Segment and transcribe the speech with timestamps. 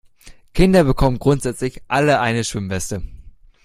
[0.55, 3.03] Kinder bekommen grundsätzlich alle eine Schwimmweste.